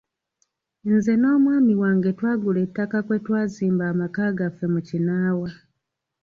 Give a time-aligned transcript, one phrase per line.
[0.93, 5.49] Nze n’omwami wange twagula ettaka kwe twazimba amaka gaffe mu Kinaawa.